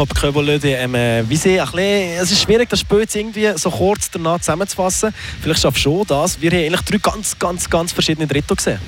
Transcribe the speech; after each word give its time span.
Jakob 0.00 0.18
Köbolöde, 0.18 0.70
ähm, 0.70 0.94
wie 1.28 1.36
sie 1.36 1.60
ein 1.60 1.66
bisschen, 1.66 2.22
es 2.22 2.32
ist 2.32 2.40
schwierig, 2.40 2.70
das 2.70 2.80
Spiel 2.80 3.00
jetzt 3.00 3.14
irgendwie 3.14 3.50
so 3.56 3.70
kurz 3.70 4.10
danach 4.10 4.38
zusammenzufassen. 4.38 5.12
Vielleicht 5.42 5.60
schaffst 5.60 5.84
du 5.84 5.90
schon 5.90 6.06
das. 6.06 6.40
Wir 6.40 6.50
haben 6.52 6.58
eigentlich 6.58 6.80
drei 6.80 6.96
ganz, 6.96 7.38
ganz, 7.38 7.68
ganz 7.68 7.92
verschiedene 7.92 8.26
Drittel 8.26 8.56
gesehen. 8.56 8.78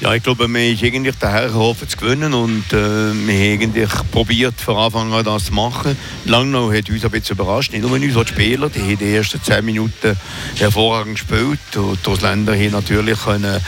Ja, 0.00 0.12
ich 0.12 0.24
glaube, 0.24 0.40
wir 0.40 0.44
haben 0.48 0.56
eigentlich 0.56 1.14
daher 1.20 1.46
gehofft 1.46 1.88
zu 1.88 1.96
gewinnen 1.96 2.34
und 2.34 2.64
äh, 2.72 2.74
wir 2.74 2.80
haben 2.80 3.62
eigentlich 3.62 3.90
probiert, 4.10 4.60
von 4.60 4.76
Anfang 4.76 5.12
an 5.12 5.24
das 5.24 5.44
zu 5.44 5.54
machen. 5.54 5.96
Langnau 6.24 6.72
hat 6.72 6.90
uns 6.90 7.04
ein 7.04 7.10
bisschen 7.12 7.36
überrascht, 7.36 7.72
nicht 7.72 7.82
nur 7.82 7.92
uns, 7.92 8.02
die 8.02 8.26
Spieler, 8.26 8.68
die 8.68 8.80
haben 8.80 8.98
die 8.98 9.14
ersten 9.14 9.40
zehn 9.40 9.64
Minuten 9.64 10.16
hervorragend 10.56 11.14
gespielt 11.14 11.76
und 11.76 12.04
die 12.04 12.10
Ausländer 12.10 12.54
haben 12.54 12.72
natürlich 12.72 13.20
können, 13.20 13.54
äh, 13.54 13.60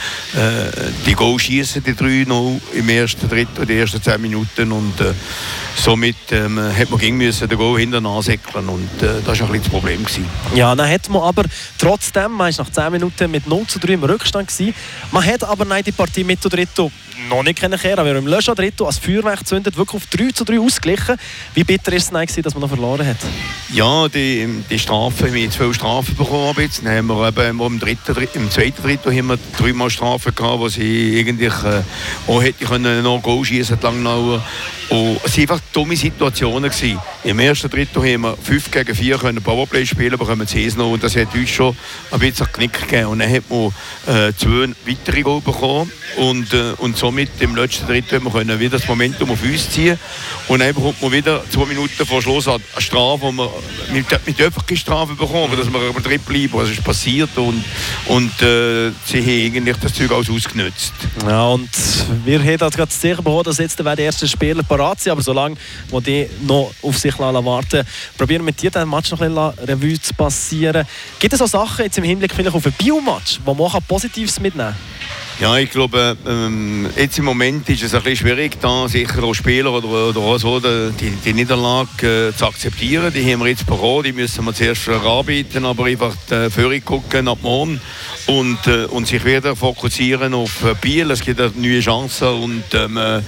die 1.05 1.13
Goal 1.13 1.39
schießen, 1.39 1.81
die 1.81 1.95
drei 1.95 2.25
noch 2.27 2.59
im 2.73 2.89
ersten 2.89 3.29
Drittel, 3.29 3.65
die 3.65 3.77
ersten 3.77 4.01
zehn 4.03 4.19
Minuten 4.21 4.73
und 4.73 4.99
äh, 4.99 5.13
somit 5.77 6.17
ähm, 6.31 6.59
hat 6.59 6.88
man 6.89 6.99
gegen 6.99 7.17
müssen 7.17 7.47
den 7.47 7.57
Goal 7.57 7.79
hinten 7.79 8.05
ansäckeln 8.05 8.67
und 8.67 8.89
äh, 9.01 9.21
das 9.25 9.39
war 9.39 9.47
ein 9.47 9.51
bisschen 9.51 9.63
das 9.63 9.69
Problem. 9.69 10.03
Gewesen. 10.03 10.25
Ja, 10.55 10.75
dann 10.75 10.89
hat 10.89 11.09
man 11.09 11.21
aber 11.21 11.43
trotzdem, 11.77 12.33
man 12.33 12.49
ist 12.49 12.59
nach 12.59 12.69
10 12.69 12.91
Minuten 12.91 13.31
mit 13.31 13.47
0 13.47 13.67
zu 13.67 13.79
3 13.79 13.93
im 13.93 14.03
Rückstand 14.03 14.47
gewesen. 14.47 14.73
Man 15.11 15.25
hat 15.25 15.43
aber 15.43 15.65
nein, 15.65 15.83
die 15.83 15.91
Partie 15.91 16.23
mit 16.23 16.43
der 16.43 16.51
Drittel 16.51 16.91
noch 17.27 17.43
nicht 17.43 17.59
kennen 17.59 17.79
aber 17.97 18.15
im 18.15 18.27
Löscher 18.27 18.55
Drittel 18.55 18.85
als 18.85 18.97
Feuerwerk 18.97 19.45
zündet, 19.45 19.75
wirklich 19.77 20.01
auf 20.01 20.07
3 20.07 20.31
zu 20.31 20.43
3 20.45 20.59
ausgeglichen. 20.59 21.17
Wie 21.53 21.63
bitter 21.63 21.91
ist 21.93 22.03
es 22.05 22.11
nein 22.11 22.25
gewesen, 22.25 22.43
dass 22.43 22.53
man 22.53 22.61
noch 22.61 22.69
verloren 22.69 23.05
hat? 23.05 23.17
Ja, 23.73 24.07
die, 24.07 24.47
die 24.69 24.79
Strafen, 24.79 25.33
wir 25.33 25.43
haben 25.43 25.51
zwölf 25.51 25.75
Strafen 25.75 26.15
bekommen 26.15 26.55
jetzt. 26.57 26.85
Dann 26.85 26.95
haben 26.95 27.07
wir 27.07 27.27
eben 27.27 27.59
im, 27.59 27.79
dritten, 27.79 28.15
im 28.33 28.49
zweiten 28.49 28.81
Drittel 28.81 29.15
haben 29.15 29.27
wir 29.27 29.39
dreimal 29.57 29.89
Strafen 29.89 30.33
gehabt, 30.33 30.59
wo 30.59 30.69
sie 30.69 31.19
eigentlich 31.19 31.53
äh, 31.63 31.81
auch 32.27 32.41
hätte 32.41 32.65
können 32.65 33.03
noch 33.03 33.21
Goal 33.21 33.43
schießen. 33.43 33.77
Und 33.81 34.41
es 35.23 35.37
waren 35.37 35.41
einfach 35.41 35.59
dumme 35.73 35.95
Situationen. 35.95 36.71
Gewesen. 36.79 36.99
Im 37.25 37.39
ersten 37.39 37.69
Drittel 37.69 38.01
haben 38.01 38.21
wir 38.21 38.37
5 38.37 38.71
gegen 38.71 38.95
4 38.95 39.17
können 39.17 39.43
Powerplay 39.43 39.85
spielen, 39.85 40.17
bekommen 40.17 40.47
10 40.47 40.77
noch 40.77 40.91
und 40.91 41.03
das 41.03 41.15
hat 41.15 41.33
uns 41.35 41.49
schon 41.49 41.75
ein 42.11 42.19
bisschen 42.19 42.51
Knick 42.51 42.73
gegeben. 42.73 43.07
Und 43.07 43.19
dann 43.19 43.29
hat 43.29 43.43
man 43.49 43.67
äh, 44.07 44.33
zwei 44.37 44.69
weitere 44.85 45.21
Goal 45.21 45.41
bekommen 45.41 45.91
und, 46.17 46.53
äh, 46.53 46.73
und 46.77 46.97
somit 46.97 47.29
im 47.39 47.55
letzten 47.55 47.87
Drittel 47.87 48.23
wir 48.23 48.31
können 48.31 48.59
wieder 48.59 48.77
das 48.77 48.87
Momentum 48.87 49.31
auf 49.31 49.43
uns 49.43 49.69
ziehen 49.69 49.99
und 50.47 50.59
dann 50.59 50.73
bekommt 50.73 51.01
man 51.01 51.11
wieder 51.11 51.43
zwei 51.49 51.65
Minuten 51.65 52.05
vor 52.05 52.21
Schluss 52.21 52.47
eine 52.47 52.61
Strafe, 52.77 53.21
wo 53.21 53.31
wir 53.31 53.51
mit, 53.91 54.05
mit 54.25 54.41
öffentlichen 54.41 54.81
Strafe 54.81 55.13
bekommen, 55.15 55.55
dass 55.57 55.71
wir 55.71 55.79
aber 55.81 56.01
drin 56.01 56.21
bleiben. 56.21 56.53
Was 56.53 56.69
ist 56.69 56.83
passiert 56.83 57.37
und, 57.37 57.63
und 58.07 58.41
äh, 58.41 58.91
sie 59.05 59.21
haben 59.21 59.55
eigentlich 59.57 59.77
das 59.77 59.93
Zeug 59.93 60.11
alles 60.11 60.29
ausgenutzt. 60.29 60.93
Ja, 61.27 61.47
und 61.47 61.69
wir 62.25 62.39
haben 62.39 62.57
das 62.57 62.75
gerade 62.75 62.91
sicher 62.91 63.17
bekommen, 63.17 63.43
dass 63.43 63.57
jetzt 63.57 63.77
der 63.77 63.97
erste 63.97 64.27
Spieler 64.27 64.63
parat 64.63 65.01
sind, 65.01 65.11
aber 65.11 65.21
solange 65.21 65.57
die 66.05 66.27
noch 66.41 66.68
auf 66.81 66.97
sich 66.97 67.17
warten 67.19 67.85
probieren 68.17 68.45
mit 68.45 68.61
dir 68.61 68.71
den 68.71 68.89
Match 68.89 69.11
noch 69.11 69.21
ein 69.21 69.33
bisschen 69.33 69.67
Revue 69.67 69.99
zu 69.99 70.13
passieren. 70.13 70.85
Gibt 71.19 71.33
es 71.33 71.39
so 71.39 71.45
Sachen 71.45 71.85
jetzt 71.85 71.97
im 71.97 72.03
Hinblick 72.03 72.33
vielleicht 72.33 72.55
auf 72.55 72.65
ein 72.65 72.73
Biomatch, 72.73 73.39
wo 73.45 73.53
man 73.53 73.81
Positives 73.87 74.39
mitnehmen 74.39 74.73
kann? 74.73 74.98
Ja, 75.39 75.55
ich 75.55 75.69
glaube, 75.69 76.17
ähm, 76.27 76.89
jetzt 76.97 77.17
im 77.17 77.23
Moment 77.23 77.69
ist 77.69 77.81
es 77.81 77.95
ein 77.95 78.03
bisschen 78.03 78.27
schwierig, 78.27 78.59
da 78.59 78.89
sicher 78.89 79.23
auch 79.23 79.33
Spieler 79.33 79.71
oder, 79.71 80.09
oder 80.09 80.19
auch 80.19 80.37
so 80.37 80.59
die, 80.59 81.11
die 81.23 81.33
Niederlage 81.33 82.27
äh, 82.27 82.35
zu 82.35 82.45
akzeptieren. 82.45 83.13
Die 83.13 83.23
haben 83.31 83.39
wir 83.39 83.47
jetzt 83.47 83.65
bekommen, 83.65 84.03
die 84.03 84.11
müssen 84.11 84.43
wir 84.43 84.53
zuerst 84.53 84.89
anbieten, 84.89 85.63
aber 85.63 85.85
einfach 85.85 86.13
die 86.29 86.49
Führung 86.49 86.83
gucken 86.83 87.29
ab 87.29 87.37
morgen 87.41 87.79
und, 88.25 88.67
äh, 88.67 88.83
und 88.87 89.07
sich 89.07 89.23
wieder 89.23 89.55
fokussieren 89.55 90.33
auf 90.33 90.61
äh, 90.65 90.75
Biel. 90.81 91.09
Es 91.09 91.21
gibt 91.21 91.39
eine 91.39 91.53
neue 91.55 91.79
Chancen 91.79 92.27
und 92.27 92.63
ähm, 92.73 92.97
äh, 92.97 93.21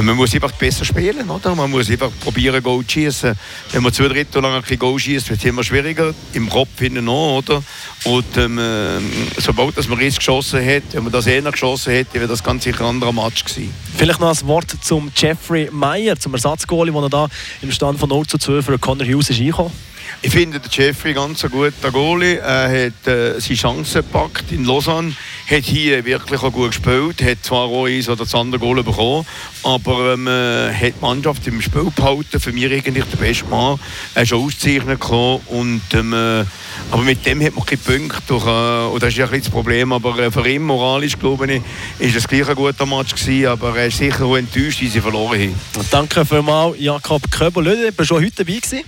man 0.00 0.14
muss 0.14 0.32
einfach 0.34 0.52
besser 0.52 0.84
spielen. 0.84 1.28
Oder? 1.28 1.56
Man 1.56 1.72
muss 1.72 1.90
einfach 1.90 2.10
probieren, 2.20 2.62
Goal 2.62 2.86
zu 2.86 2.92
schießen. 2.92 3.34
Wenn 3.72 3.82
man 3.82 3.92
zwei 3.92 4.06
Drittel 4.06 4.40
lang 4.42 4.62
ein 4.62 4.78
Goal 4.78 4.98
schießt, 4.98 5.28
wird 5.28 5.40
es 5.40 5.44
immer 5.44 5.64
schwieriger. 5.64 6.14
Im 6.34 6.48
Kopf 6.48 6.78
hinten 6.78 7.04
noch, 7.06 7.38
oder? 7.38 7.64
Und 8.04 8.36
ähm, 8.36 8.58
äh, 8.58 9.00
sobald 9.38 9.76
dass 9.76 9.88
man 9.88 10.00
jetzt 10.00 10.18
geschossen 10.18 10.64
hat, 10.64 10.84
wenn 10.92 11.02
man 11.02 11.12
das 11.12 11.26
eh 11.26 11.47
noch 11.48 11.52
geschossen 11.52 11.92
hätte, 11.92 12.14
wäre 12.14 12.28
das 12.28 12.42
ganz 12.42 12.64
sicher 12.64 12.82
ein 12.82 12.90
anderer 12.96 13.12
Match 13.12 13.44
gewesen. 13.44 13.72
Vielleicht 13.96 14.20
noch 14.20 14.28
ein 14.28 14.46
Wort 14.46 14.74
zum 14.82 15.10
Jeffrey 15.16 15.68
Meyer, 15.72 16.18
zum 16.18 16.34
Ersatzgoalie, 16.34 16.92
der 16.92 17.08
da 17.08 17.28
im 17.62 17.72
Stand 17.72 17.98
von 17.98 18.08
0 18.08 18.26
zu 18.26 18.38
12 18.38 18.64
für 18.64 18.78
Connor 18.78 19.06
Hughes 19.06 19.30
ist 19.30 19.40
eingekommen. 19.40 19.72
Ich 20.20 20.32
finde 20.32 20.58
den 20.58 20.70
Jeffrey 20.70 21.14
ganz 21.14 21.44
ein 21.44 21.50
guter 21.50 21.90
Goalie. 21.90 22.38
Er 22.38 22.86
hat 22.86 23.06
äh, 23.06 23.40
seine 23.40 23.56
Chancen 23.56 24.02
gepackt 24.02 24.50
in 24.50 24.64
Lausanne, 24.64 25.14
hat 25.48 25.64
hier 25.64 26.04
wirklich 26.04 26.42
auch 26.42 26.52
gut 26.52 26.70
gespielt, 26.70 27.22
hat 27.22 27.38
zwar 27.42 27.66
auch 27.66 27.86
eins 27.86 28.08
oder 28.08 28.24
das 28.24 28.34
andere 28.34 28.60
Goal 28.60 28.82
bekommen, 28.82 29.26
aber 29.62 30.14
ähm, 30.14 30.26
äh, 30.26 30.72
hat 30.72 30.94
die 30.96 31.00
Mannschaft 31.00 31.46
im 31.46 31.60
Spiel 31.62 31.90
behalten. 31.94 32.40
Für 32.40 32.52
mich 32.52 32.66
eigentlich 32.66 33.04
der 33.04 33.16
beste 33.16 33.44
Mann. 33.46 33.78
Er 34.14 34.22
ist 34.22 34.32
ausgezeichnet 34.32 35.00
und 35.48 35.82
ähm, 35.92 36.12
äh, 36.12 36.44
aber 36.90 37.02
mit 37.02 37.24
dem 37.26 37.42
hat 37.42 37.54
man 37.54 37.66
keine 37.66 37.80
Punkte. 37.80 38.22
Durch, 38.26 38.46
äh, 38.46 38.86
und 38.86 39.02
das 39.02 39.10
ist 39.10 39.18
ja 39.18 39.28
ein 39.28 39.40
das 39.40 39.50
Problem. 39.50 39.92
Aber 39.92 40.18
äh, 40.18 40.30
für 40.30 40.48
ihn, 40.48 40.62
moralisch, 40.62 41.18
glaube 41.18 41.52
ich, 41.52 41.62
ist 41.98 42.16
es 42.16 42.26
gleich 42.26 42.48
ein 42.48 42.54
guter 42.54 42.86
Match 42.86 43.14
gewesen. 43.14 43.46
Aber 43.46 43.76
er 43.76 43.86
ist 43.86 43.98
sicher 43.98 44.24
auch 44.24 44.36
enttäuscht, 44.36 44.80
wie 44.80 44.88
sie 44.88 45.00
verloren 45.00 45.40
haben. 45.40 45.86
Danke 45.90 46.24
vielmals, 46.24 46.76
Jakob 46.78 47.30
Köbel. 47.30 47.92
Du 47.96 48.04
schon 48.04 48.24
heute 48.24 48.44
dabei 48.44 48.58
gewesen. 48.58 48.84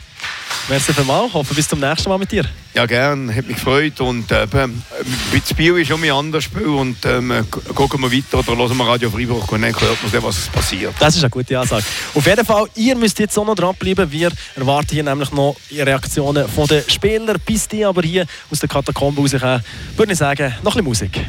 Merci 0.70 0.92
vielmals. 0.92 1.34
Hoffe 1.34 1.52
bis 1.52 1.66
zum 1.66 1.80
nächsten 1.80 2.08
Mal 2.08 2.16
mit 2.16 2.30
dir. 2.30 2.44
Ja, 2.74 2.86
gerne. 2.86 3.34
Hat 3.34 3.44
mich 3.44 3.56
gefreut. 3.56 4.00
Und 4.00 4.30
äh, 4.30 4.46
das 4.46 5.54
Bio 5.56 5.74
ist 5.74 5.88
schon 5.88 6.00
ein 6.04 6.12
anderes 6.12 6.44
Spiel. 6.44 6.68
Und 6.68 7.04
ähm, 7.06 7.44
gucken 7.74 8.00
wir 8.00 8.12
weiter 8.12 8.38
oder 8.38 8.56
hören 8.56 8.76
wir 8.76 8.86
Radio 8.86 9.10
Freiburg 9.10 9.50
und 9.50 9.62
dann 9.62 9.72
hört 9.72 10.12
man, 10.12 10.22
was 10.22 10.46
passiert. 10.46 10.94
Das 11.00 11.16
ist 11.16 11.24
eine 11.24 11.30
gute 11.30 11.58
Ansage. 11.58 11.82
Auf 12.14 12.24
jeden 12.24 12.46
Fall, 12.46 12.66
ihr 12.76 12.94
müsst 12.94 13.18
jetzt 13.18 13.36
auch 13.36 13.44
noch 13.44 13.56
dranbleiben. 13.56 14.12
Wir 14.12 14.30
erwarten 14.54 14.94
hier 14.94 15.02
nämlich 15.02 15.32
noch 15.32 15.56
Reaktionen 15.72 16.48
von 16.48 16.68
den 16.68 16.88
Spielern. 16.88 17.36
Bis 17.44 17.66
die 17.66 17.84
aber 17.84 18.02
hier 18.02 18.24
aus 18.48 18.60
der 18.60 18.68
Katakombe 18.68 19.22
rauskommen, 19.22 19.64
würde 19.96 20.12
ich 20.12 20.18
sagen, 20.18 20.54
noch 20.62 20.76
ein 20.76 20.84
bisschen 20.84 21.08
Musik. 21.10 21.26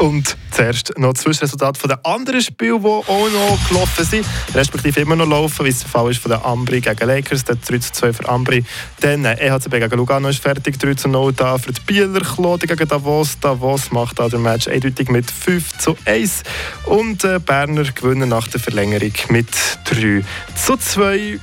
Und 0.00 0.34
zuerst 0.50 0.98
noch 0.98 1.12
das 1.12 1.24
Zwischenresultat 1.24 1.76
von 1.76 1.90
den 1.90 1.98
anderen 2.04 2.40
Spielen, 2.40 2.80
die 2.80 2.86
auch 2.86 3.04
noch 3.06 3.68
gelaufen 3.68 4.02
sind, 4.02 4.26
respektive 4.54 5.00
immer 5.00 5.14
noch 5.14 5.28
laufen, 5.28 5.66
wie 5.66 5.68
es 5.68 5.80
der 5.80 5.90
Fall 5.90 6.10
ist 6.10 6.20
von 6.20 6.30
den 6.30 6.40
Ambri 6.40 6.80
gegen 6.80 7.06
Lakers, 7.06 7.44
der 7.44 7.56
3 7.56 7.78
zu 7.78 7.92
2 7.92 8.12
für 8.14 8.26
Ambri. 8.26 8.64
Dann 9.00 9.26
äh, 9.26 9.34
EHCB 9.34 9.72
gegen 9.72 9.96
Lugano 9.98 10.28
ist 10.28 10.40
fertig, 10.40 10.78
3 10.78 10.94
zu 10.94 11.08
0 11.08 11.34
da 11.34 11.58
für 11.58 11.72
die 11.72 11.82
Bieler, 11.82 12.20
Klode 12.20 12.66
gegen 12.66 12.88
Davos. 12.88 13.38
Davos 13.40 13.92
macht 13.92 14.18
da 14.18 14.30
den 14.30 14.40
Match 14.40 14.68
eindeutig 14.68 15.10
mit 15.10 15.30
5 15.30 15.76
zu 15.76 15.94
1 16.06 16.44
und 16.86 17.22
äh, 17.24 17.38
Berner 17.38 17.84
gewinnen 17.84 18.30
nach 18.30 18.48
der 18.48 18.58
Verlängerung 18.58 19.12
mit 19.28 19.48
3 19.84 20.24
zu 20.56 20.78
2. 20.78 21.38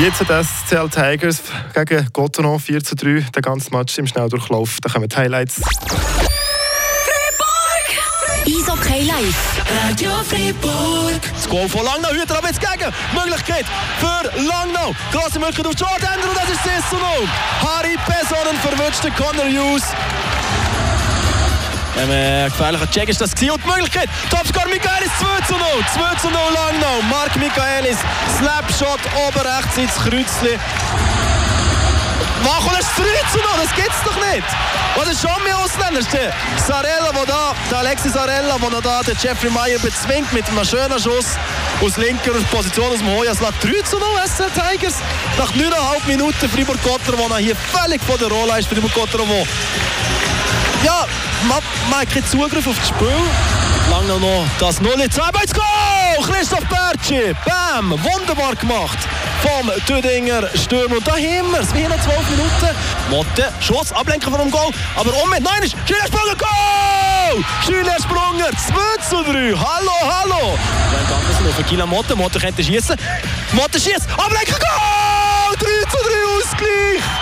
Jetzt 0.00 0.24
das 0.26 0.46
CL 0.68 0.88
Tigers 0.88 1.42
gegen 1.74 2.08
Gotteron 2.12 2.58
4 2.58 2.82
zu 2.82 2.96
3. 2.96 3.26
Der 3.34 3.42
ganze 3.42 3.70
Match 3.70 3.98
im 3.98 4.06
Schnelldurchlauf. 4.06 4.78
Da 4.80 4.88
kommen 4.88 5.06
die 5.06 5.14
Highlights. 5.14 5.60
Freiburg! 5.60 6.02
Eishockey 8.46 9.02
live. 9.04 9.36
Radio 9.84 10.10
Freiburg. 10.24 11.20
Das 11.34 11.48
Goal 11.48 11.68
von 11.68 11.84
Langnau. 11.84 12.08
Hüter 12.10 12.38
aber 12.38 12.48
jetzt 12.48 12.60
gegen. 12.60 12.90
Möglichkeit 13.14 13.66
für 14.00 14.22
Langnau. 14.42 14.94
Grosse 15.12 15.38
Möglichkeit 15.38 15.66
auf 15.66 15.74
Jordan 15.78 16.20
und 16.26 16.36
das 16.36 16.48
ist 16.48 16.64
6 16.64 16.88
zu 16.88 16.96
0. 16.96 17.04
Harry 17.60 17.96
Pesonen 18.06 18.56
verwünscht 18.60 19.02
Connor 19.16 19.46
Hughes. 19.46 19.84
Ein 22.02 22.10
äh, 22.10 22.48
gefährlicher 22.50 22.90
Check 22.90 23.08
ist 23.10 23.20
das. 23.20 23.30
Und 23.30 23.40
die 23.40 23.46
Möglichkeit, 23.46 24.08
Topscore 24.28 24.68
Michaelis 24.68 25.10
2 25.20 25.46
zu 25.46 25.54
0. 25.54 25.62
2 25.94 26.14
zu 26.16 26.30
0 26.30 26.40
Langnau. 26.52 27.00
Mark 27.08 27.36
Michaelis, 27.36 27.98
Slapshot, 28.38 28.98
oben 29.24 29.40
rechts 29.40 29.78
ins 29.78 29.94
Kreuzchen. 29.94 30.58
Machen 32.42 32.72
es 32.76 32.86
3 32.96 33.04
zu 33.30 33.38
0, 33.38 33.46
das 33.62 33.74
gibt's 33.76 34.02
doch 34.04 34.16
nicht. 34.16 34.42
Was 34.96 35.08
ist 35.10 35.22
schon 35.22 35.44
mehr 35.44 35.56
Ausländer? 35.56 36.00
Der 36.12 36.32
Sarella, 36.66 37.12
der 37.12 37.24
da, 37.24 37.54
der 37.70 37.78
Alexis 37.78 38.14
Sarella, 38.14 38.58
der 38.58 38.80
da 38.80 39.02
den 39.02 39.16
Jeffrey 39.22 39.50
Meyer 39.50 39.78
bezwingt 39.78 40.32
mit 40.32 40.48
einem 40.48 40.64
schönen 40.64 40.98
Schuss 40.98 41.38
aus 41.80 41.96
linker 41.98 42.32
Position 42.50 42.90
aus 42.90 42.98
dem 42.98 43.10
Hoyas. 43.10 43.38
3 43.38 43.82
zu 43.84 43.98
0 44.00 44.08
SC 44.26 44.50
Tigers. 44.52 44.96
Nach 45.38 45.52
9,5 45.52 46.06
Minuten 46.08 46.48
Fribourg-Gotter, 46.48 47.12
der 47.12 47.36
hier 47.36 47.54
völlig 47.54 48.02
von 48.02 48.18
der 48.18 48.26
Rolle 48.26 48.58
ist. 48.58 48.68
Fribourg-Gotter, 48.68 49.18
der 49.18 49.46
ja, 50.84 51.06
man, 51.48 51.62
man 51.90 52.00
hat 52.00 52.10
keinen 52.10 52.26
Zugriff 52.26 52.66
auf 52.66 52.78
das 52.78 52.88
Spiel. 52.88 53.08
Lange 53.90 54.20
noch 54.20 54.46
das 54.58 54.80
0 54.80 54.92
2 54.92 55.22
jetzt 55.40 55.54
Goal! 55.54 55.64
Christoph 56.22 56.64
Bertschi, 56.68 57.34
bam, 57.44 57.90
wunderbar 57.90 58.54
gemacht 58.54 58.98
vom 59.42 59.70
Tüdinger 59.86 60.48
Stürmer. 60.54 60.96
Und 60.96 61.06
da 61.06 61.12
haben 61.12 61.52
wir 61.52 61.60
es, 61.60 61.74
wir 61.74 61.84
haben 61.84 61.90
noch 61.90 62.04
12 62.04 62.30
Minuten. 62.30 62.76
Motte, 63.10 63.52
Schuss, 63.60 63.92
Ablenken 63.92 64.30
von 64.30 64.40
dem 64.40 64.50
Goal, 64.50 64.70
aber 64.96 65.10
um 65.22 65.30
mit, 65.30 65.42
nein, 65.42 65.62
ist 65.62 65.76
Schüler 65.86 66.06
Sprunger, 66.06 66.36
Goal! 66.36 67.44
Schüler 67.66 67.96
Sprunger, 67.98 68.50
2 68.50 69.08
zu 69.08 69.22
3, 69.24 69.54
hallo, 69.56 69.92
hallo! 70.02 70.58
Dann 70.92 71.16
Andersen 71.16 71.48
auf 71.48 71.66
Kila 71.68 71.86
Motte, 71.86 72.14
Motte 72.14 72.38
könnte 72.38 72.62
schießen, 72.62 72.96
Motte 73.52 73.80
schießt, 73.80 74.08
Ablenken, 74.16 74.56
Goal! 74.58 75.56
3 75.58 75.66
zu 75.90 75.96
3 75.98 76.38
Ausgleich! 76.38 77.21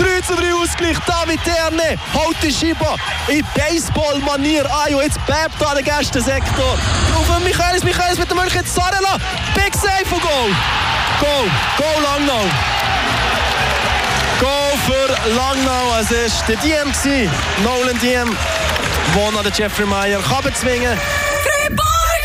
3 0.00 0.20
zu 0.22 0.34
3 0.34 0.54
Ausgleich. 0.54 0.96
David 1.06 1.40
Erne 1.46 1.98
haut 2.14 2.36
die 2.42 2.52
Scheibe 2.52 2.96
in 3.28 3.44
Baseball-Manier 3.54 4.64
an. 4.64 4.94
Und 4.94 5.02
jetzt 5.02 5.18
bebt 5.26 5.54
da 5.58 5.74
der 5.74 5.82
Gästensektor. 5.82 6.78
Auf 7.14 7.40
Michaelis, 7.44 7.84
Michaelis 7.84 8.18
mit 8.18 8.30
dem 8.30 8.36
Mönch 8.36 8.54
jetzt 8.54 8.74
Sarela. 8.74 9.16
Big 9.54 9.74
Save 9.74 10.06
von 10.06 10.20
Goal. 10.20 10.50
Goal, 11.20 11.50
Goal 11.76 12.02
Langnau. 12.02 12.44
Goal 14.40 14.78
für 14.86 15.30
Langnau. 15.30 16.00
Es 16.00 16.10
war 16.10 16.46
der 16.48 16.56
Diem. 16.56 16.92
Nolan 17.62 17.98
Diem, 18.00 18.36
der 19.14 19.42
den 19.42 19.52
Jeffrey 19.52 19.86
Meyer 19.86 20.20
kann 20.22 20.42
bezwingen 20.42 20.98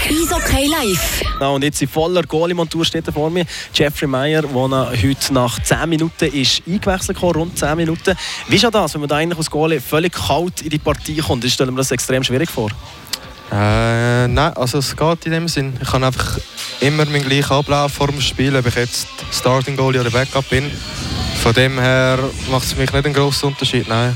Eishockey 0.05 0.67
live. 0.67 1.21
Genau, 1.33 1.55
und 1.55 1.63
jetzt 1.63 1.81
in 1.81 1.87
voller 1.87 2.21
Goalie-Montur 2.21 2.85
steht 2.85 3.07
er 3.07 3.13
vor 3.13 3.31
mir. 3.31 3.45
Jeffrey 3.73 4.07
Meyer, 4.07 4.43
der 4.43 4.51
heute 4.51 5.33
nach 5.33 5.59
10 5.61 5.89
Minuten 5.89 6.25
ist 6.25 6.61
eingewechselt 6.67 7.19
kam, 7.19 7.29
rund 7.29 7.57
10 7.57 7.75
Minuten. 7.75 8.15
Wie 8.47 8.55
ist 8.55 8.61
ja 8.61 8.69
das, 8.69 8.93
wenn 8.93 9.01
man 9.01 9.09
da 9.09 9.15
eigentlich 9.15 9.39
als 9.39 9.49
Goalie 9.49 9.81
völlig 9.81 10.13
kalt 10.13 10.61
in 10.61 10.69
die 10.69 10.77
Partie 10.77 11.17
kommt? 11.17 11.43
Ich 11.43 11.53
stelle 11.53 11.71
mir 11.71 11.77
das 11.77 11.89
extrem 11.89 12.23
schwierig 12.23 12.51
vor. 12.51 12.69
Äh, 13.51 14.27
nein, 14.27 14.53
also 14.55 14.77
es 14.77 14.95
geht 14.95 15.25
in 15.25 15.31
dem 15.31 15.47
Sinn. 15.47 15.73
Ich 15.81 15.89
kann 15.89 16.03
einfach 16.03 16.37
immer 16.81 17.05
meinen 17.05 17.23
gleichen 17.27 17.51
Ablauf 17.51 17.93
vor 17.93 18.07
dem 18.07 18.21
Spiel, 18.21 18.55
ob 18.55 18.67
ich 18.67 18.75
jetzt 18.75 19.07
Starting 19.31 19.75
Goalie 19.75 20.01
oder 20.01 20.11
Backup 20.11 20.47
bin. 20.49 20.69
Von 21.41 21.53
dem 21.53 21.79
her 21.79 22.19
macht 22.51 22.65
es 22.65 22.73
für 22.73 22.79
mich 22.79 22.93
nicht 22.93 23.05
einen 23.05 23.13
grossen 23.13 23.47
Unterschied, 23.47 23.87
nein. 23.87 24.15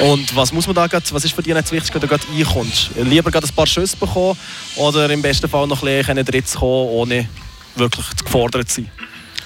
Und 0.00 0.34
was 0.34 0.52
muss 0.52 0.66
man 0.66 0.74
da 0.74 0.86
grad, 0.86 1.12
was 1.12 1.24
ist 1.24 1.34
für 1.34 1.42
dich 1.42 1.54
jetzt 1.54 1.70
wichtig, 1.70 1.94
wenn 1.94 2.00
du 2.00 2.08
gerade 2.08 2.24
reinkommst? 2.34 2.90
Lieber 2.96 3.30
gerade 3.30 3.46
ein 3.46 3.54
paar 3.54 3.66
Schüsse 3.66 3.96
bekommen 3.96 4.36
oder 4.76 5.08
im 5.10 5.22
besten 5.22 5.48
Fall 5.48 5.66
noch 5.66 5.82
ein 5.82 5.98
bisschen 5.98 6.24
drin 6.24 6.44
zu 6.44 6.58
kommen, 6.58 6.88
ohne 6.88 7.28
wirklich 7.76 8.06
gefordert 8.24 8.68
zu 8.68 8.82
sein? 8.82 8.90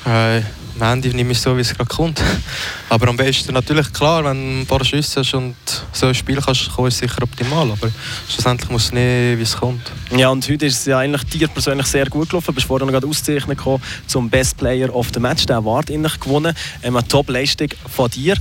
Äh, 0.07 0.43
am 0.81 0.93
Ende 0.93 1.09
nehme 1.09 1.33
ich 1.33 1.41
so, 1.41 1.57
wie 1.57 1.61
es 1.61 1.75
gerade 1.75 1.89
kommt. 1.89 2.23
Aber 2.89 3.09
am 3.09 3.17
besten 3.17 3.53
natürlich 3.53 3.93
klar, 3.93 4.25
wenn 4.25 4.37
du 4.37 4.61
ein 4.61 4.67
paar 4.67 4.85
Schüsse 4.85 5.21
hast 5.21 5.35
und 5.35 5.57
so 5.93 6.07
ein 6.07 6.15
Spiel 6.15 6.41
kannst 6.41 6.71
kommen, 6.73 6.89
ist 6.89 6.99
sicher 6.99 7.23
optimal. 7.23 7.71
Aber 7.71 7.91
schlussendlich 8.29 8.71
muss 8.71 8.85
es 8.87 8.93
nicht, 8.93 9.39
wie 9.39 9.43
es 9.43 9.57
kommt. 9.57 9.91
Ja, 10.17 10.29
und 10.29 10.49
heute 10.49 10.67
ist 10.67 10.79
es 10.79 10.87
ja 10.87 10.99
eigentlich 10.99 11.25
dir 11.25 11.49
persönlich 11.49 11.87
sehr 11.87 12.07
gut 12.07 12.31
gelaufen. 12.31 12.47
Du 12.47 12.53
bist 12.53 12.67
vorher 12.67 12.87
noch 12.87 12.93
gerade 12.93 13.07
ausgezeichnet 13.07 13.59
gekommen 13.59 13.83
zum 14.07 14.31
Best 14.31 14.57
Player 14.57 14.95
of 14.95 15.09
the 15.13 15.21
Match. 15.21 15.47
Der 15.47 15.57
Award 15.57 15.89
gewonnen. 15.89 16.55
Ähm, 16.83 16.97
eine 16.97 17.07
Top-Leistung 17.07 17.69
von 17.93 18.09
dir. 18.11 18.37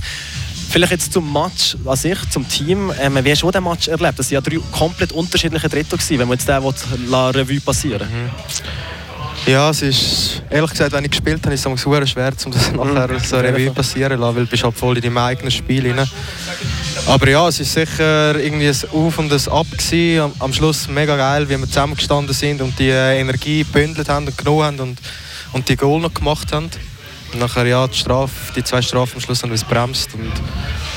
Vielleicht 0.70 0.92
jetzt 0.92 1.12
zum 1.12 1.32
Match 1.32 1.76
an 1.86 1.96
sich, 1.96 2.18
zum 2.30 2.46
Team. 2.46 2.92
Ähm, 3.00 3.18
wie 3.22 3.30
hast 3.30 3.42
du 3.42 3.50
den 3.50 3.64
Match 3.64 3.88
erlebt? 3.88 4.18
Das 4.18 4.30
waren 4.30 4.34
ja 4.34 4.40
drei 4.40 4.58
komplett 4.70 5.12
unterschiedliche 5.12 5.68
Drittel, 5.68 5.98
gewesen, 5.98 6.18
wenn 6.18 6.28
man 6.28 6.38
jetzt 6.38 6.48
den 6.48 7.10
la 7.10 7.30
Revue 7.30 7.60
passieren 7.60 8.06
Ja, 9.46 9.70
es 9.70 9.80
ist, 9.80 10.42
ehrlich 10.50 10.70
gesagt, 10.70 10.92
wenn 10.92 11.04
ich 11.04 11.10
gespielt 11.10 11.40
habe, 11.44 11.54
ist 11.54 11.64
es 11.64 11.82
sehr 11.82 12.06
schwer, 12.06 12.32
um 12.44 12.52
das 12.52 12.72
nachher 12.94 13.18
so 13.20 13.36
eine 13.36 13.48
Revue 13.48 13.70
passieren 13.70 14.18
zu 14.18 14.20
lassen, 14.20 14.36
weil 14.36 14.44
du 14.44 14.50
bist 14.50 14.62
halt 14.62 14.76
voll 14.76 14.96
in 14.96 15.02
deinem 15.02 15.18
eigenen 15.18 15.50
Spiel 15.50 15.90
rein. 15.90 16.06
Aber 17.06 17.28
ja, 17.30 17.48
es 17.48 17.60
ist 17.60 17.72
sicher 17.72 18.38
irgendwie 18.38 18.68
ein 18.68 18.76
Auf 18.92 19.18
und 19.18 19.32
ein 19.32 19.48
Ab 19.48 19.66
gewesen. 19.70 20.20
Am, 20.20 20.32
am 20.38 20.52
Schluss 20.52 20.86
mega 20.88 21.16
geil, 21.16 21.48
wie 21.48 21.56
wir 21.56 21.66
zusammengestanden 21.66 22.34
sind 22.34 22.60
und 22.60 22.78
die 22.78 22.90
äh, 22.90 23.18
Energie 23.18 23.64
gebündelt 23.64 24.10
haben 24.10 24.26
und 24.26 24.36
genommen 24.36 24.64
haben 24.64 24.80
und, 24.80 24.98
und 25.54 25.66
die 25.68 25.76
Goal 25.76 26.02
noch 26.02 26.12
gemacht 26.12 26.52
haben. 26.52 26.68
Und 27.32 27.40
nachher 27.40 27.66
ja, 27.66 27.86
die, 27.86 27.96
Strafe, 27.96 28.52
die 28.56 28.64
zwei 28.64 28.80
Strafen 28.82 29.16
am 29.16 29.20
Schluss 29.20 29.42
haben 29.42 29.50
uns 29.50 29.64
bremst 29.64 30.14
und 30.14 30.32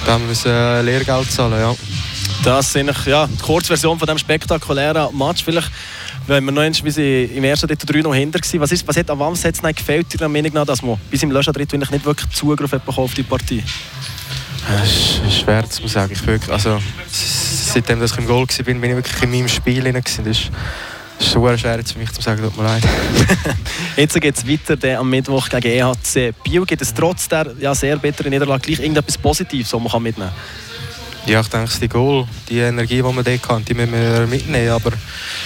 dann 0.06 0.26
müssen 0.28 0.46
wir 0.46 0.52
äh, 0.54 0.82
Lehrgeld 0.82 1.32
zahlen, 1.32 1.60
ja. 1.60 1.76
Das 2.44 2.70
ist 2.70 2.78
eigentlich, 2.78 3.06
ja, 3.06 3.28
die 3.28 3.38
Kurzversion 3.38 4.00
von 4.00 4.06
diesem 4.08 4.18
spektakulären 4.18 5.16
Match. 5.16 5.44
Vielleicht, 5.44 5.70
wenn 6.26 6.44
wir 6.46 6.52
noch 6.52 6.62
einmal, 6.62 6.84
wie 6.84 6.92
sie 6.92 7.24
im 7.26 7.44
ersten 7.44 7.68
Drittel 7.68 7.86
3 7.86 8.00
noch 8.02 8.16
hinter 8.16 8.40
waren, 8.40 8.62
was, 8.62 8.72
ist, 8.72 8.88
was 8.88 8.98
hat 8.98 9.10
es 9.10 9.62
nicht 9.62 9.78
gefällt, 9.78 10.14
Ihrer 10.14 10.30
Meinung 10.30 10.54
nach, 10.54 10.66
dass 10.66 10.82
man 10.82 10.98
bis 11.12 11.22
im 11.22 11.32
letzten 11.32 11.54
Drittel 11.54 11.78
nicht 11.78 12.06
wirklich 12.06 12.30
Zugriff 12.32 12.72
hat 12.72 12.86
bekommen 12.86 13.06
auf 13.06 13.14
die 13.14 13.24
Partie? 13.24 13.64
Das 14.68 14.90
ist- 14.90 15.42
schwer 15.42 15.70
zu 15.70 15.88
sagen. 15.88 16.14
Ich 16.14 16.26
wirklich, 16.26 16.52
also, 16.52 16.80
seitdem 17.12 18.00
dass 18.00 18.12
ich 18.12 18.18
im 18.18 18.28
Goal 18.28 18.48
war, 18.48 18.66
bin 18.66 18.84
ich 18.84 18.96
wirklich 18.96 19.24
in 19.24 19.32
meinem 19.32 19.48
Spiel 19.48 19.82
gewesen. 19.84 20.24
Das 20.24 20.38
ist, 20.38 20.50
das 21.22 21.28
ist 21.28 21.34
super 21.34 21.56
schwer 21.56 21.78
jetzt 21.78 21.92
für 21.92 22.00
mich 22.00 22.12
zu 22.12 22.20
sagen, 22.20 22.42
tut 22.42 22.58
mir 22.58 22.64
leid. 22.64 22.84
Jetzt 23.96 24.20
geht 24.20 24.36
es 24.36 24.48
weiter 24.48 24.76
der 24.76 25.00
am 25.00 25.08
Mittwoch 25.08 25.48
gegen 25.50 25.68
EHC 25.68 26.34
Biel. 26.44 26.66
Gibt 26.66 26.82
es 26.82 26.92
trotz 26.96 27.28
der 27.28 27.54
ja, 27.60 27.76
sehr 27.76 27.98
bitteren 27.98 28.32
Niederlage 28.32 28.62
gleich 28.62 28.80
irgendetwas 28.80 29.20
Positives, 29.20 29.70
das 29.70 29.80
man 29.80 29.92
kann 29.92 30.02
mitnehmen 30.02 30.32
Ja, 31.28 31.42
ich 31.42 31.48
denke, 31.48 31.72
die 31.80 31.88
Goal, 31.88 32.26
die 32.50 32.58
Energie, 32.58 32.96
die 32.96 33.04
man 33.04 33.24
dort 33.24 33.50
hat, 33.50 33.70
die 33.70 33.74
müssen 33.76 33.92
wir 33.92 34.26
mitnehmen. 34.26 34.72
Aber 34.72 34.94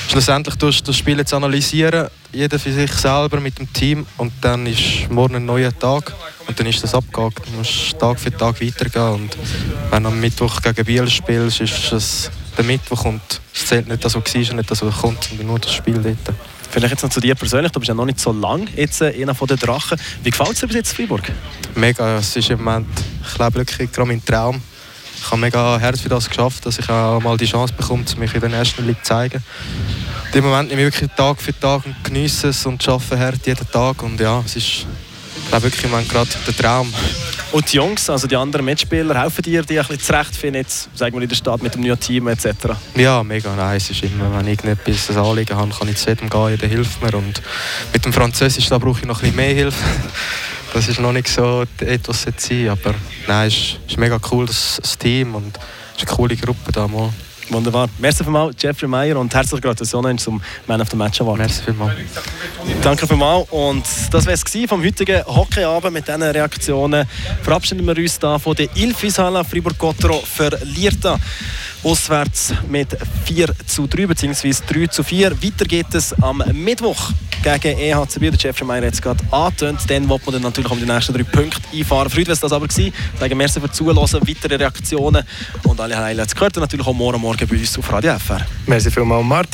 schlussendlich 0.07 0.56
tust 0.56 0.80
du 0.80 0.86
das 0.86 0.98
Spiel 0.98 1.18
jetzt 1.18 1.33
analysieren, 1.33 2.07
jeder 2.31 2.57
für 2.57 2.71
sich 2.71 2.94
selber 2.94 3.42
mit 3.42 3.60
dem 3.60 3.71
Team. 3.74 4.06
Und 4.16 4.31
dann 4.39 4.66
ist 4.68 5.10
morgen 5.10 5.36
ein 5.36 5.45
neuer 5.45 5.78
Tag 5.78 6.13
und 6.48 6.57
dann 6.57 6.68
ist 6.68 6.81
das 6.83 6.95
abgehakt. 6.95 7.45
Du 7.48 7.57
musst 7.57 8.00
Tag 8.00 8.18
für 8.18 8.31
Tag 8.31 8.62
weitergehen. 8.62 9.13
Und 9.13 9.38
wenn 9.92 10.04
du 10.04 10.10
am 10.10 10.21
Mittwoch 10.21 10.62
gegen 10.62 10.86
Biel 10.86 11.10
spielst, 11.10 11.60
ist 11.60 11.92
es 11.92 12.31
der 12.57 12.63
Mittwoch 12.63 13.04
und 13.04 13.42
es 13.66 13.70
zählt 13.70 13.88
nicht 13.88 14.06
das, 14.06 14.14
was 14.16 14.24
war 14.24 14.42
und 14.52 14.56
nicht 14.58 14.70
das, 14.70 14.82
was 14.84 14.98
kommt, 14.98 15.24
sondern 15.24 15.48
nur 15.48 15.60
das 15.60 15.74
Spiel 15.74 15.98
dort. 15.98 16.38
Vielleicht 16.70 16.92
jetzt 16.92 17.04
noch 17.04 17.10
zu 17.10 17.20
dir 17.20 17.34
persönlich, 17.34 17.72
du 17.72 17.80
bist 17.80 17.88
ja 17.88 17.96
noch 17.96 18.06
nicht 18.06 18.20
so 18.20 18.32
lang 18.32 18.68
jetzt 18.76 19.02
äh, 19.02 19.22
einer 19.22 19.34
von 19.34 19.48
den 19.48 19.58
Drachen. 19.58 20.00
Wie 20.24 20.30
gefällt 20.30 20.52
es 20.52 20.60
dir 20.60 20.68
bis 20.68 20.76
jetzt 20.76 20.92
in 20.92 21.08
Freiburg? 21.08 21.32
Mega, 21.74 22.18
es 22.18 22.36
ist 22.36 22.50
im 22.52 22.64
Moment, 22.64 22.88
ich 23.24 23.38
lebe 23.40 23.56
wirklich 23.56 23.92
gerade 23.92 24.08
mein 24.08 24.24
Traum. 24.24 24.62
Ich 25.18 25.32
habe 25.32 25.42
mega 25.42 25.80
Herz 25.80 26.02
für 26.02 26.10
das 26.10 26.30
geschafft, 26.30 26.66
dass 26.66 26.78
ich 26.78 26.88
auch 26.88 27.20
mal 27.22 27.38
die 27.38 27.46
Chance 27.46 27.74
bekomme, 27.76 28.04
mich 28.18 28.36
in 28.36 28.42
der 28.42 28.52
ersten 28.52 28.86
Liga 28.86 29.02
zu 29.02 29.10
zeigen. 29.10 29.44
Und 30.26 30.36
Im 30.36 30.44
Moment 30.44 30.70
nehme 30.70 30.82
ich 30.84 30.94
wirklich 30.94 31.10
Tag 31.18 31.42
für 31.42 31.58
Tag 31.58 31.86
und 31.86 31.96
genieße 32.04 32.50
es 32.50 32.66
und 32.68 32.88
arbeite 32.88 33.20
hart 33.20 33.48
jeden 33.48 33.72
Tag. 33.72 34.04
Und 34.04 34.20
ja, 34.20 34.44
es 34.46 34.56
ist 34.58 34.86
ich 35.38 35.50
glaube 35.50 35.64
wirklich 35.64 35.84
im 35.86 35.92
Moment 35.92 36.10
gerade 36.10 36.30
der 36.46 36.56
Traum. 36.56 36.94
Und 37.56 37.72
die 37.72 37.78
Jungs, 37.78 38.10
also 38.10 38.28
die 38.28 38.36
anderen 38.36 38.66
Mitspieler, 38.66 39.18
helfen 39.18 39.42
dir, 39.42 39.62
die 39.62 39.80
ein 39.80 39.88
bisschen 39.88 40.04
zurechtfinden, 40.04 40.62
jetzt, 40.62 40.90
sagen 40.94 41.16
wir 41.16 41.22
in 41.22 41.30
der 41.30 41.38
Stadt 41.38 41.63
mit 41.63 41.74
dem 41.74 41.84
neuen 41.84 41.98
Team 41.98 42.28
etc. 42.28 42.48
Ja, 42.98 43.24
mega 43.24 43.56
nice. 43.56 43.92
Ist 43.92 44.04
immer, 44.04 44.30
wenn 44.38 44.46
ich 44.46 44.62
irgendetwas 44.62 45.10
ein 45.10 45.18
Anliegen 45.24 45.56
habe, 45.56 45.72
kann 45.72 45.88
ich 45.88 45.96
zu 45.96 46.10
jedem 46.10 46.30
gehen, 46.30 46.50
jeder 46.50 46.68
hilft 46.68 47.02
mir. 47.02 47.13
Und 47.13 47.42
mit 47.94 48.04
dem 48.04 48.12
Französisch 48.12 48.68
da 48.68 48.78
brauche 48.78 49.00
ich 49.00 49.06
noch 49.06 49.19
ein 49.19 49.31
bisschen 49.31 49.36
mehr 49.38 49.56
Hilfe. 49.56 49.86
Das 50.74 50.90
ist 50.90 51.00
noch 51.00 51.13
nicht 51.13 51.30
so 51.30 51.63
etwas 51.80 52.24
zu 52.24 52.31
sein, 52.38 52.68
aber 52.68 52.94
nein, 53.25 53.48
es 53.48 53.54
ist, 53.54 53.80
ist 53.88 53.98
mega 53.98 54.19
cool, 54.30 54.46
das, 54.46 54.78
das 54.81 54.98
Team 54.98 55.34
und 55.34 55.57
es 55.96 56.04
ist 56.04 56.10
eine 56.10 56.18
coole 56.18 56.36
Gruppe 56.36 56.74
da 56.74 56.86
mal. 56.90 57.13
Wunderbar. 57.50 57.89
Merci 58.00 58.24
vielmals, 58.24 58.56
Jeffrey 58.59 58.88
Meyer, 58.88 59.18
und 59.18 59.33
herzliche 59.33 59.62
Gratulation 59.62 60.18
zum 60.18 60.42
Man 60.68 60.81
of 60.81 60.89
the 60.89 60.97
Match 60.97 61.21
Award. 61.21 61.38
Merci 61.38 61.62
vielmals. 61.63 61.95
Danke 62.81 63.07
vielmals. 63.07 63.47
Und 63.51 63.83
das 64.12 64.25
war 64.25 64.33
es 64.33 64.44
vom 64.68 64.83
heutigen 64.83 65.24
Hockeyabend 65.25 65.94
mit 65.94 66.07
diesen 66.07 66.24
Reaktionen. 66.24 67.07
Verabschieden 67.44 67.86
wir 67.86 67.97
uns 67.97 68.18
da 68.19 68.39
von 68.39 68.56
der 68.56 68.68
Ilfishala 68.75 69.44
Fribourg-Gottero 69.44 70.21
verliert 70.21 71.06
auswärts 71.83 72.53
mit 72.68 72.97
4 73.25 73.50
zu 73.68 73.86
3 73.88 74.07
bzw. 74.07 74.53
3 74.68 74.88
zu 74.88 75.03
4. 75.03 75.31
Weiter 75.44 75.65
geht 75.65 75.94
es 75.94 76.13
am 76.21 76.44
Mittwoch 76.51 77.12
gegen 77.45 77.80
EHC 77.80 78.19
Biel. 78.19 78.31
Der 78.31 78.39
Jeffrey 78.39 78.65
Meyer 78.65 78.88
hat 78.88 78.94
es 78.94 79.01
gerade 79.01 79.24
angetönt. 79.31 79.80
Dann 79.88 80.09
wird 80.09 80.25
man 80.25 80.33
dann 80.33 80.42
natürlich 80.42 80.71
um 80.71 80.80
die 80.80 80.85
nächsten 80.85 81.14
drei 81.14 81.23
Punkte 81.23 81.61
einfahren. 81.73 82.09
Freude, 82.09 82.31
was 82.31 82.40
das 82.40 82.52
aber 82.52 82.68
war. 82.68 82.92
Sagen 83.19 83.37
merci 83.37 83.59
für 83.59 83.71
Zuhören, 83.71 83.97
weitere 83.97 84.56
Reaktionen 84.56 85.23
und 85.64 85.80
alle 85.80 85.97
Highlights 85.97 86.33
gehört 86.33 86.57
ihr 86.57 86.61
natürlich 86.61 86.85
auch 86.85 86.94
morgen 86.94 87.21
Morgen 87.21 87.47
bei 87.47 87.56
uns 87.56 87.78
auf 87.78 87.92
Radio 87.92 88.18
FR. 88.18 88.45
Merci 88.66 88.90
vielmals, 88.90 89.25
Martin. 89.25 89.54